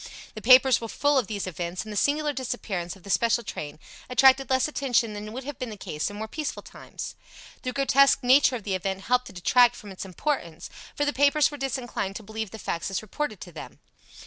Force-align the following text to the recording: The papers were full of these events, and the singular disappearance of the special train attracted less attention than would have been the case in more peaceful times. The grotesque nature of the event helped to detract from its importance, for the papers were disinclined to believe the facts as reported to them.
The 0.33 0.41
papers 0.41 0.81
were 0.81 0.87
full 0.87 1.19
of 1.19 1.27
these 1.27 1.45
events, 1.45 1.83
and 1.83 1.93
the 1.93 1.95
singular 1.95 2.33
disappearance 2.33 2.95
of 2.95 3.03
the 3.03 3.11
special 3.11 3.43
train 3.43 3.77
attracted 4.09 4.49
less 4.49 4.67
attention 4.67 5.13
than 5.13 5.31
would 5.31 5.43
have 5.43 5.59
been 5.59 5.69
the 5.69 5.77
case 5.77 6.09
in 6.09 6.15
more 6.15 6.27
peaceful 6.27 6.63
times. 6.63 7.13
The 7.61 7.71
grotesque 7.71 8.23
nature 8.23 8.55
of 8.55 8.63
the 8.63 8.73
event 8.73 9.01
helped 9.01 9.25
to 9.27 9.33
detract 9.33 9.75
from 9.75 9.91
its 9.91 10.03
importance, 10.03 10.71
for 10.95 11.05
the 11.05 11.13
papers 11.13 11.51
were 11.51 11.57
disinclined 11.57 12.15
to 12.15 12.23
believe 12.23 12.49
the 12.49 12.57
facts 12.57 12.89
as 12.89 13.03
reported 13.03 13.39
to 13.41 13.51
them. 13.51 13.77